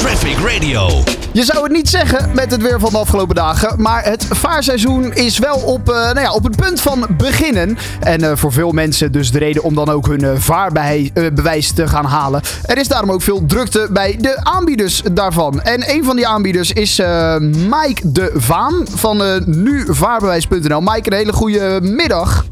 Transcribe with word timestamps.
Traffic 0.00 0.36
Radio. 0.38 0.88
Je 1.32 1.44
zou 1.44 1.62
het 1.62 1.72
niet 1.72 1.88
zeggen 1.88 2.34
met 2.34 2.50
het 2.50 2.62
weer 2.62 2.80
van 2.80 2.90
de 2.90 2.98
afgelopen 2.98 3.34
dagen. 3.34 3.82
Maar 3.82 4.04
het 4.04 4.26
vaarseizoen 4.30 5.12
is 5.14 5.38
wel 5.38 5.56
op, 5.56 5.88
eh, 5.88 5.94
nou 5.94 6.20
ja, 6.20 6.32
op 6.32 6.44
het 6.44 6.56
punt 6.56 6.80
van 6.80 7.06
beginnen. 7.16 7.78
En 8.00 8.22
eh, 8.22 8.32
voor 8.36 8.52
veel 8.52 8.70
mensen 8.70 9.12
dus 9.12 9.30
de 9.30 9.38
reden 9.38 9.62
om 9.62 9.74
dan 9.74 9.88
ook 9.88 10.06
hun 10.06 10.24
eh, 10.24 10.30
vaarbewijs 10.36 11.72
te 11.72 11.88
gaan 11.88 12.04
halen. 12.04 12.42
Er 12.64 12.78
is 12.78 12.88
daarom 12.88 13.10
ook 13.10 13.22
veel 13.22 13.46
drukte 13.46 13.88
bij 13.90 14.16
de 14.20 14.44
aanbieders 14.44 15.02
daarvan. 15.12 15.62
En 15.62 15.90
een 15.90 16.04
van 16.04 16.16
die 16.16 16.26
aanbieders 16.26 16.72
is 16.72 16.98
eh, 16.98 17.36
Mike 17.38 18.12
de 18.12 18.32
Vaan 18.34 18.86
van 18.94 19.22
eh 19.22 19.36
nuvaarbewijs.nl. 19.44 20.80
Mike, 20.80 21.10
een 21.10 21.16
hele 21.16 21.32
goede 21.32 21.78
middag. 21.82 22.44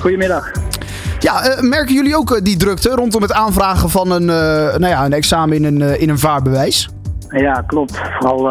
Goedemiddag. 0.00 0.52
Ja, 1.22 1.42
eh, 1.44 1.60
merken 1.62 1.94
jullie 1.94 2.16
ook 2.16 2.30
eh, 2.30 2.42
die 2.42 2.56
drukte 2.56 2.88
rondom 2.90 3.22
het 3.22 3.32
aanvragen 3.32 3.90
van 3.90 4.10
een, 4.10 4.28
eh, 4.30 4.76
nou 4.78 4.86
ja, 4.86 5.04
een 5.04 5.12
examen 5.12 5.56
in 5.56 5.64
een, 5.64 6.00
in 6.00 6.08
een 6.08 6.18
vaarbewijs? 6.18 6.88
Ja, 7.28 7.64
klopt. 7.66 8.00
Vooral 8.18 8.50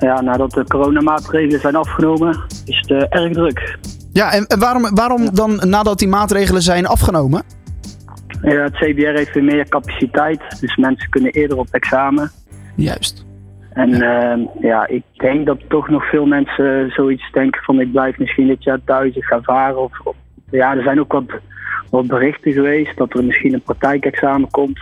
ja, 0.00 0.20
nadat 0.20 0.50
de 0.50 0.64
coronamaatregelen 0.64 1.60
zijn 1.60 1.76
afgenomen, 1.76 2.40
is 2.64 2.84
het 2.86 3.08
erg 3.10 3.32
druk. 3.32 3.78
Ja, 4.12 4.32
en 4.32 4.46
en 4.46 4.58
waarom, 4.58 4.94
waarom 4.94 5.34
dan 5.34 5.60
nadat 5.64 5.98
die 5.98 6.08
maatregelen 6.08 6.62
zijn 6.62 6.86
afgenomen? 6.86 7.42
Ja, 8.42 8.62
het 8.62 8.74
CBR 8.74 9.16
heeft 9.16 9.34
weer 9.34 9.44
meer 9.44 9.68
capaciteit, 9.68 10.40
dus 10.60 10.76
mensen 10.76 11.10
kunnen 11.10 11.32
eerder 11.32 11.58
op 11.58 11.66
examen. 11.70 12.30
Juist. 12.76 13.24
En 13.72 13.92
eh, 14.02 14.46
ja, 14.60 14.86
ik 14.86 15.02
denk 15.16 15.46
dat 15.46 15.58
toch 15.68 15.88
nog 15.88 16.04
veel 16.10 16.26
mensen 16.26 16.90
zoiets 16.90 17.30
denken 17.32 17.62
van 17.62 17.80
ik 17.80 17.92
blijf 17.92 18.18
misschien 18.18 18.46
dit 18.46 18.64
jaar 18.64 18.80
thuis, 18.84 19.16
ik 19.16 19.24
ga 19.24 19.40
varen. 19.42 19.82
Of, 19.82 20.00
of- 20.04 20.14
ja, 20.50 20.76
er 20.76 20.82
zijn 20.82 21.00
ook 21.00 21.12
wat, 21.12 21.24
wat 21.90 22.06
berichten 22.06 22.52
geweest 22.52 22.96
dat 22.96 23.14
er 23.16 23.24
misschien 23.24 23.54
een 23.54 23.62
praktijkexamen 23.62 24.50
komt. 24.50 24.78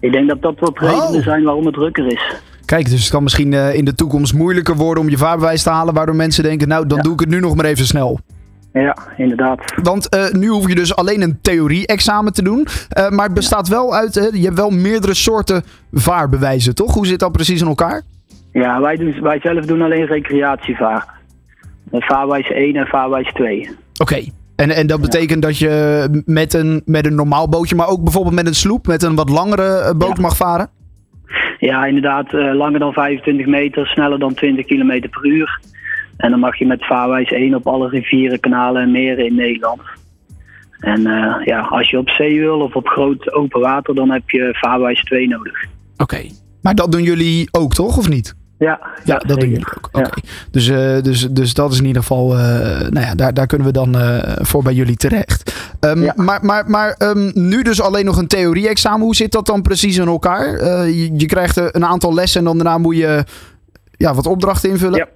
Ik 0.00 0.12
denk 0.12 0.28
dat 0.28 0.42
dat 0.42 0.58
wat 0.58 0.78
redenen 0.78 1.02
Oh. 1.14 1.22
zijn 1.22 1.44
waarom 1.44 1.64
het 1.66 1.74
drukker 1.74 2.06
is. 2.12 2.34
Kijk, 2.64 2.90
dus 2.90 3.00
het 3.00 3.10
kan 3.10 3.22
misschien 3.22 3.52
eh, 3.52 3.74
in 3.74 3.84
de 3.84 3.94
toekomst 3.94 4.34
moeilijker 4.34 4.76
worden 4.76 5.02
om 5.02 5.08
je 5.10 5.16
vaarbewijs 5.18 5.62
te 5.62 5.70
halen. 5.70 5.94
Waardoor 5.94 6.16
mensen 6.16 6.42
denken, 6.42 6.68
nou, 6.68 6.86
dan 6.86 6.96
Ja. 6.96 7.02
doe 7.02 7.12
ik 7.12 7.20
het 7.20 7.28
nu 7.28 7.40
nog 7.40 7.56
maar 7.56 7.64
even 7.64 7.84
snel. 7.86 8.18
Ja, 8.72 8.96
inderdaad. 9.16 9.74
Want 9.82 10.08
eh, 10.08 10.30
nu 10.30 10.48
hoef 10.48 10.68
je 10.68 10.74
dus 10.74 10.96
alleen 10.96 11.22
een 11.22 11.38
theorie-examen 11.40 12.32
te 12.32 12.42
doen. 12.42 12.66
Eh, 12.88 13.08
maar 13.08 13.24
het 13.24 13.34
bestaat 13.34 13.68
wel 13.68 13.94
uit, 13.94 14.14
je 14.32 14.44
hebt 14.44 14.56
wel 14.56 14.70
meerdere 14.70 15.14
soorten 15.14 15.62
vaarbewijzen, 15.92 16.74
toch? 16.74 16.94
Hoe 16.94 17.06
zit 17.06 17.18
dat 17.18 17.32
precies 17.32 17.60
in 17.60 17.66
elkaar? 17.66 18.02
Ja, 18.52 18.80
wij, 18.80 18.96
doen, 18.96 19.20
wij 19.20 19.40
zelf 19.42 19.64
doen 19.66 19.82
alleen 19.82 20.06
recreatievaart. 20.06 21.08
Eh, 21.90 22.00
Vaarwijs 22.00 22.50
1 22.50 22.76
en 22.76 22.86
vaarwijs 22.86 23.32
2. 23.32 23.70
Oké. 24.00 24.24
En, 24.60 24.70
en 24.70 24.86
dat 24.86 25.00
betekent 25.00 25.42
dat 25.42 25.58
je 25.58 26.22
met 26.24 26.54
een, 26.54 26.82
met 26.84 27.06
een 27.06 27.14
normaal 27.14 27.48
bootje, 27.48 27.74
maar 27.76 27.88
ook 27.88 28.02
bijvoorbeeld 28.02 28.34
met 28.34 28.46
een 28.46 28.54
sloep, 28.54 28.86
met 28.86 29.02
een 29.02 29.14
wat 29.14 29.28
langere 29.28 29.78
eh, 29.78 29.96
boot 29.96 30.16
Ja. 30.16 30.22
mag 30.22 30.36
varen? 30.36 30.68
Ja, 31.58 31.84
inderdaad, 31.84 32.34
eh, 32.34 32.54
langer 32.54 32.78
dan 32.78 32.92
25 32.92 33.46
meter, 33.46 33.86
sneller 33.86 34.18
dan 34.18 34.34
20 34.34 34.66
km 34.66 35.08
per 35.10 35.26
uur. 35.26 35.60
En 36.16 36.30
dan 36.30 36.40
mag 36.40 36.58
je 36.58 36.66
met 36.66 36.86
vaarwijs 36.86 37.30
1 37.30 37.54
op 37.54 37.66
alle 37.66 37.88
rivieren, 37.88 38.40
kanalen 38.40 38.82
en 38.82 38.90
meren 38.90 39.26
in 39.26 39.34
Nederland. 39.34 39.80
En 40.78 41.06
eh, 41.06 41.46
ja, 41.46 41.60
als 41.60 41.90
je 41.90 41.98
op 41.98 42.08
zee 42.08 42.40
wil 42.40 42.60
of 42.60 42.74
op 42.74 42.86
groot 42.88 43.32
open 43.32 43.60
water, 43.60 43.94
dan 43.94 44.10
heb 44.10 44.30
je 44.30 44.48
vaarwijs 44.60 45.02
2 45.04 45.28
nodig. 45.28 45.64
Oké. 45.96 46.20
Maar 46.62 46.74
dat 46.74 46.92
doen 46.92 47.02
jullie 47.02 47.48
ook, 47.50 47.74
toch? 47.74 47.98
Of 47.98 48.08
niet? 48.08 48.34
Ja, 48.60 48.80
Ja, 49.04 49.16
dat 49.16 49.28
doen 49.28 49.40
zeker. 49.40 49.48
jullie 49.48 49.66
ook. 49.76 49.88
Oké. 49.92 49.98
Ja. 50.00 50.10
Dus, 50.50 50.68
eh, 50.68 51.02
dus, 51.02 51.28
dus 51.30 51.54
dat 51.54 51.72
is 51.72 51.78
in 51.78 51.86
ieder 51.86 52.02
geval, 52.02 52.32
eh, 52.32 52.38
nou 52.80 53.06
ja, 53.06 53.14
daar, 53.14 53.34
daar 53.34 53.46
kunnen 53.46 53.66
we 53.66 53.72
dan 53.72 53.94
eh, 53.98 54.18
voor 54.36 54.62
bij 54.62 54.72
jullie 54.72 54.96
terecht. 54.96 55.70
Ehm, 55.80 56.02
Ja. 56.02 56.12
Maar, 56.16 56.44
maar, 56.44 56.70
maar 56.70 56.92
ehm, 56.92 57.30
nu 57.34 57.62
dus 57.62 57.80
alleen 57.82 58.04
nog 58.04 58.16
een 58.18 58.26
theorie-examen. 58.26 59.00
Hoe 59.00 59.14
zit 59.14 59.32
dat 59.32 59.46
dan 59.46 59.62
precies 59.62 59.98
in 59.98 60.06
elkaar? 60.06 60.54
Eh, 60.54 60.86
je, 60.86 61.10
je 61.16 61.26
krijgt 61.26 61.74
een 61.74 61.84
aantal 61.84 62.14
lessen 62.14 62.40
en 62.40 62.46
dan 62.46 62.56
daarna 62.56 62.78
moet 62.78 62.96
je 62.96 63.24
ja, 63.90 64.14
wat 64.14 64.26
opdrachten 64.26 64.70
invullen. 64.70 64.98
Ja. 64.98 65.06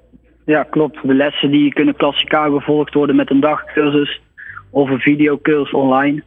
Ja, 0.46 0.62
klopt. 0.62 0.98
De 1.02 1.14
lessen 1.14 1.50
die 1.50 1.72
kunnen 1.72 1.96
klassikaal 1.96 2.58
gevolgd 2.58 2.94
worden 2.94 3.16
met 3.16 3.30
een 3.30 3.40
dagcursus 3.40 4.20
of 4.70 4.90
een 4.90 4.98
videocursus 5.00 5.72
online. 5.72 6.22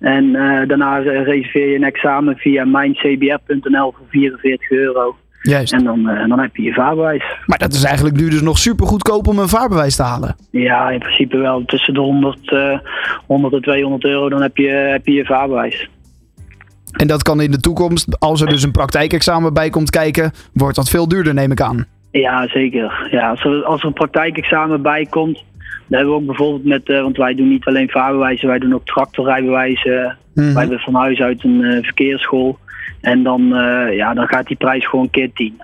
En 0.00 0.34
eh, 0.34 0.68
daarna 0.68 0.96
reserveer 0.98 1.68
je 1.68 1.76
een 1.76 1.84
examen 1.84 2.36
via 2.36 2.64
mijncbr.nl 2.64 3.94
voor 3.96 4.06
44 4.08 4.70
euro. 4.70 5.16
Juist. 5.48 5.72
En 5.72 5.84
dan, 5.84 6.08
eh, 6.08 6.28
dan 6.28 6.38
heb 6.38 6.56
je 6.56 6.62
je 6.62 6.72
vaarbewijs. 6.72 7.24
Maar 7.46 7.58
dat 7.58 7.72
is 7.72 7.84
eigenlijk 7.84 8.16
nu 8.16 8.30
dus 8.30 8.40
nog 8.40 8.58
super 8.58 8.86
goedkoop 8.86 9.26
om 9.26 9.38
een 9.38 9.48
vaarbewijs 9.48 9.96
te 9.96 10.02
halen. 10.02 10.36
Ja, 10.50 10.90
in 10.90 10.98
principe 10.98 11.36
wel. 11.36 11.64
Tussen 11.64 11.94
de 11.94 12.00
100, 12.00 12.52
eh 12.52 12.78
100 13.26 13.54
en 13.54 13.62
200 13.62 14.04
euro, 14.04 14.28
dan 14.28 14.42
heb 14.42 14.56
je 14.56 14.68
heb 14.68 15.06
je, 15.06 15.12
je 15.12 15.24
vaarbewijs. 15.24 15.88
En 16.92 17.06
dat 17.06 17.22
kan 17.22 17.40
in 17.40 17.50
de 17.50 17.60
toekomst, 17.60 18.20
als 18.20 18.40
er 18.40 18.46
dus 18.46 18.62
een 18.62 18.70
praktijkexamen 18.70 19.54
bij 19.54 19.70
komt 19.70 19.90
kijken, 19.90 20.32
wordt 20.52 20.76
dat 20.76 20.90
veel 20.90 21.08
duurder, 21.08 21.34
neem 21.34 21.52
ik 21.52 21.60
aan. 21.60 21.86
Ja, 22.10 22.48
zeker. 22.48 23.08
Ja, 23.10 23.30
als, 23.30 23.44
er, 23.44 23.64
als 23.64 23.80
er 23.80 23.86
een 23.86 23.92
praktijkexamen 23.92 24.82
bij 24.82 25.06
komt, 25.10 25.44
dan 25.86 25.98
hebben 25.98 26.08
we 26.08 26.20
ook 26.20 26.26
bijvoorbeeld 26.26 26.64
met, 26.64 26.88
eh, 26.88 27.02
want 27.02 27.16
wij 27.16 27.34
doen 27.34 27.48
niet 27.48 27.64
alleen 27.64 27.90
vaarbewijzen, 27.90 28.48
wij 28.48 28.58
doen 28.58 28.74
ook 28.74 28.86
tractorrijbewijzen. 28.86 30.16
Mhm. 30.34 30.52
Wij 30.52 30.62
hebben 30.62 30.78
van 30.78 30.94
huis 30.94 31.20
uit 31.20 31.44
een 31.44 31.64
eh, 31.64 31.82
verkeersschool. 31.82 32.58
En 33.00 33.22
dan, 33.22 33.54
eh, 33.54 33.96
ja, 33.96 34.14
dan 34.14 34.26
gaat 34.26 34.46
die 34.46 34.56
prijs 34.56 34.88
gewoon 34.88 35.10
keer 35.10 35.32
10. 35.32 35.62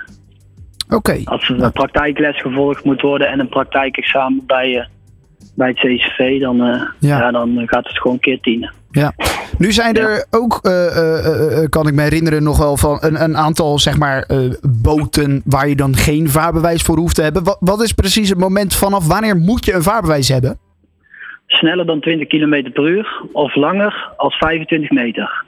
Oké. 0.89 1.21
Als 1.25 1.49
er 1.49 1.63
een 1.63 1.73
praktijkles 1.73 2.41
gevolgd 2.41 2.85
moet 2.85 3.01
worden 3.01 3.29
en 3.29 3.41
een 3.41 3.49
praktijkexamen 3.49 4.43
bij, 4.47 4.79
eh, 4.79 4.87
bij 5.57 5.69
het 5.69 5.77
CCV, 5.77 6.41
dan, 6.41 6.61
eh, 6.63 6.83
Ja. 6.99 7.19
ja. 7.19 7.31
dan 7.31 7.63
gaat 7.67 7.87
het 7.87 7.99
gewoon 7.99 8.19
keer 8.19 8.41
10. 8.41 8.71
Ja. 8.91 9.13
Nu 9.59 9.73
zijn 9.73 9.97
er 9.97 10.27
ook, 10.31 10.61
kan 11.69 11.87
ik 11.87 11.95
me 11.95 12.03
herinneren, 12.03 12.43
nog 12.43 12.59
wel 12.59 12.77
van 12.77 12.99
een, 13.01 13.23
een 13.23 13.37
aantal 13.37 13.79
zeg 13.79 13.99
maar, 13.99 14.29
boten 14.83 15.43
waar 15.45 15.69
je 15.69 15.77
dan 15.77 15.97
geen 15.97 16.29
vaarbewijs 16.29 16.83
voor 16.83 16.97
hoeft 16.97 17.15
te 17.15 17.23
hebben. 17.23 17.45
Wat, 17.45 17.57
wat 17.61 17.83
is 17.83 17.93
precies 17.93 18.29
het 18.29 18.39
moment 18.39 18.75
vanaf 18.75 19.07
wanneer 19.07 19.37
moet 19.37 19.65
je 19.65 19.73
een 19.73 19.83
vaarbewijs 19.83 20.29
hebben? 20.29 20.59
Sneller 21.47 21.87
dan 21.87 22.01
20 22.01 22.29
km 22.29 22.73
per 22.73 22.89
uur 22.89 23.23
of 23.33 23.55
langer 23.55 24.13
als 24.17 24.35
25 24.37 24.91
meter. 24.91 25.45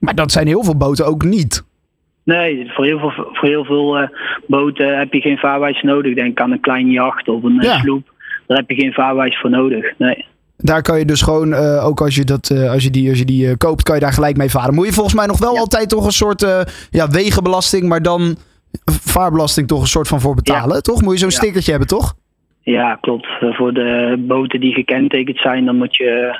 Maar 0.00 0.14
dat 0.14 0.32
zijn 0.32 0.46
heel 0.46 0.64
veel 0.64 0.76
boten 0.76 1.06
ook 1.06 1.24
niet. 1.24 1.64
Nee, 2.24 2.70
voor 2.72 2.84
heel 2.84 2.98
veel, 2.98 3.10
voor 3.32 3.48
heel 3.48 3.64
veel 3.64 3.98
eh, 3.98 4.08
boten 4.46 4.98
heb 4.98 5.12
je 5.12 5.20
geen 5.20 5.38
vaarwijs 5.38 5.82
nodig. 5.82 6.14
Denk 6.14 6.40
aan 6.40 6.50
een 6.52 6.60
kleine 6.60 6.90
jacht 6.90 7.28
of 7.28 7.42
een 7.42 7.58
eh, 7.60 7.64
Ja. 7.68 7.78
sloep. 7.78 8.12
Daar 8.46 8.58
heb 8.58 8.70
je 8.70 8.74
geen 8.76 8.92
vaarwijs 8.92 9.38
voor 9.40 9.50
nodig. 9.50 9.92
Nee. 9.98 10.24
Daar 10.56 10.82
kan 10.82 10.98
je 10.98 11.04
dus 11.04 11.22
gewoon, 11.22 11.52
eh, 11.52 11.86
ook 11.86 12.00
als 12.00 12.14
je, 12.14 12.24
dat, 12.24 12.50
als 12.70 12.82
je 12.82 12.90
die, 12.90 13.08
als 13.08 13.18
je 13.18 13.24
die 13.24 13.56
koopt, 13.56 13.82
kan 13.82 13.94
je 13.94 14.00
daar 14.00 14.12
gelijk 14.12 14.36
mee 14.36 14.50
varen. 14.50 14.74
Moet 14.74 14.86
je 14.86 14.92
volgens 14.92 15.14
mij 15.14 15.26
nog 15.26 15.38
wel 15.38 15.54
Ja. 15.54 15.60
altijd 15.60 15.88
toch 15.88 16.04
een 16.04 16.10
soort 16.12 16.46
ja, 16.90 17.08
wegenbelasting, 17.10 17.88
maar 17.88 18.02
dan 18.02 18.36
vaarbelasting 18.84 19.68
toch 19.68 19.80
een 19.80 19.86
soort 19.86 20.08
van 20.08 20.20
voor 20.20 20.34
betalen, 20.34 20.82
toch? 20.82 21.02
Moet 21.02 21.12
je 21.12 21.18
zo'n 21.18 21.30
stickertje 21.30 21.70
hebben, 21.70 21.88
toch? 21.88 22.14
Ja, 22.62 22.94
klopt. 23.00 23.26
Voor 23.40 23.72
de 23.74 24.14
boten 24.26 24.60
die 24.60 24.72
gekentekend 24.72 25.38
zijn, 25.38 25.64
dan 25.64 25.76
moet 25.76 25.96
je 25.96 26.38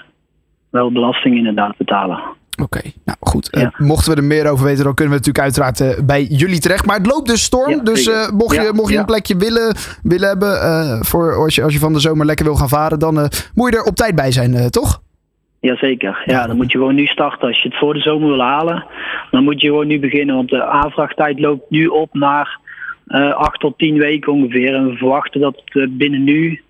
wel 0.70 0.92
belasting 0.92 1.36
inderdaad 1.36 1.76
betalen. 1.76 2.20
Oké, 2.62 2.80
nou 3.04 3.18
goed. 3.20 3.50
Eh, 3.50 3.68
mochten 3.78 4.12
we 4.12 4.20
er 4.20 4.26
meer 4.26 4.50
over 4.50 4.64
weten, 4.64 4.84
dan 4.84 4.94
kunnen 4.94 5.14
we 5.14 5.18
natuurlijk 5.18 5.44
uiteraard 5.44 5.80
eh, 5.80 6.04
bij 6.06 6.22
jullie 6.22 6.60
terecht. 6.60 6.86
Maar 6.86 6.96
het 6.96 7.06
loopt 7.06 7.28
dus 7.28 7.42
storm. 7.42 7.70
Ja, 7.70 7.82
dus 7.82 8.08
eh, 8.08 8.30
mocht, 8.30 8.54
je, 8.56 8.70
mocht 8.74 8.92
je 8.92 8.98
een 8.98 9.04
plekje 9.04 9.36
willen, 9.36 9.76
willen 10.02 10.28
hebben, 10.28 11.04
voor 11.04 11.34
als 11.34 11.54
je, 11.54 11.62
als 11.62 11.72
je 11.72 11.78
van 11.78 11.92
de 11.92 12.00
zomer 12.00 12.26
lekker 12.26 12.44
wil 12.44 12.54
gaan 12.54 12.68
varen, 12.68 12.98
dan 12.98 13.14
moet 13.54 13.70
je 13.70 13.76
er 13.76 13.84
op 13.84 13.94
tijd 13.94 14.14
bij 14.14 14.32
zijn, 14.32 14.70
toch? 14.70 15.02
Jazeker. 15.60 16.22
Ja, 16.24 16.46
dan 16.46 16.56
moet 16.56 16.72
je 16.72 16.78
gewoon 16.78 16.94
nu 16.94 17.06
starten. 17.06 17.48
Als 17.48 17.62
je 17.62 17.68
het 17.68 17.78
voor 17.78 17.94
de 17.94 18.00
zomer 18.00 18.28
wil 18.28 18.40
halen, 18.40 18.84
dan 19.30 19.44
moet 19.44 19.60
je 19.60 19.66
gewoon 19.66 19.86
nu 19.86 20.00
beginnen. 20.00 20.34
Want 20.34 20.48
de 20.48 20.64
aanvraagtijd 20.64 21.40
loopt 21.40 21.70
nu 21.70 21.86
op 21.86 22.14
naar 22.14 22.58
8 23.06 23.60
tot 23.60 23.78
10 23.78 23.98
weken 23.98 24.32
ongeveer. 24.32 24.74
En 24.74 24.88
we 24.88 24.96
verwachten 24.96 25.40
dat 25.40 25.62
het 25.64 25.96
binnen 25.96 26.24
nu 26.24 26.60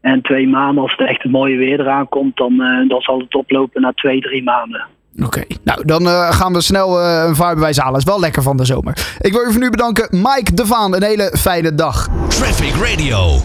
en 0.00 0.22
twee 0.22 0.48
maanden, 0.48 0.82
als 0.82 0.94
het 0.96 1.08
echt 1.08 1.22
het 1.22 1.32
mooie 1.32 1.56
weer 1.56 1.80
eraan 1.80 2.08
komt, 2.08 2.36
dan, 2.36 2.56
dan 2.88 3.00
zal 3.00 3.18
het 3.18 3.34
oplopen 3.34 3.80
naar 3.80 3.94
twee, 3.94 4.20
drie 4.20 4.42
maanden. 4.42 4.86
Oké, 5.24 5.42
nou 5.62 5.84
dan 5.84 6.08
eh, 6.08 6.32
gaan 6.32 6.52
we 6.52 6.60
snel 6.60 7.00
eh, 7.00 7.24
een 7.26 7.36
vaarbewijs 7.36 7.78
halen. 7.78 7.98
Is 7.98 8.04
wel 8.04 8.20
lekker 8.20 8.42
van 8.42 8.56
de 8.56 8.64
zomer. 8.64 9.16
Ik 9.20 9.32
wil 9.32 9.40
je 9.40 9.50
voor 9.50 9.60
nu 9.60 9.70
bedanken, 9.70 10.08
Mike 10.10 10.54
de 10.54 10.66
Vaan. 10.66 10.94
Een 10.94 11.02
hele 11.02 11.34
fijne 11.38 11.74
dag. 11.74 12.08
Traffic 12.28 12.74
Radio. 12.74 13.42